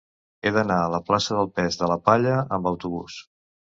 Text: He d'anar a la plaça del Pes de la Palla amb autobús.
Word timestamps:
He 0.41 0.51
d'anar 0.55 0.77
a 0.85 0.87
la 0.95 1.01
plaça 1.11 1.39
del 1.41 1.53
Pes 1.61 1.79
de 1.85 1.93
la 1.95 2.01
Palla 2.11 2.43
amb 2.59 2.75
autobús. 2.77 3.25